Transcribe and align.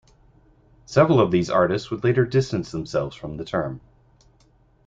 Several 0.87 1.19
of 1.21 1.29
these 1.29 1.51
artists 1.51 1.91
would 1.91 2.03
later 2.03 2.25
distance 2.25 2.71
themselves 2.71 3.15
from 3.15 3.37
the 3.37 3.45
term. 3.45 3.81